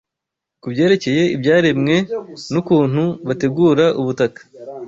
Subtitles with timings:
[0.61, 1.95] ku byerekeye ibyaremwe
[2.51, 4.41] n’ukuntu bategura ubutaka